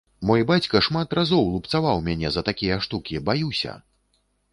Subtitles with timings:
[0.27, 3.75] Мой бацька шмат разоў лупцаваў мяне за такія штукі, баюся!